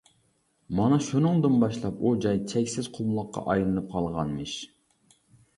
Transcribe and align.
مانا 0.77 0.97
شۇنىڭدىن 1.07 1.57
باشلاپ 1.63 2.01
ئۇ 2.07 2.13
جاي 2.27 2.41
چەكسىز 2.53 2.89
قۇملۇققا 2.97 3.45
ئايلىنىپ 3.53 3.93
قالغانمىش. 3.95 4.57